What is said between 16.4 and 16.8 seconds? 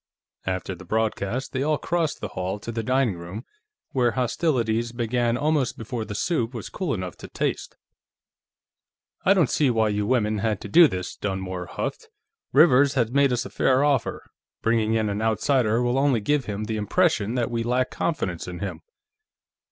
him the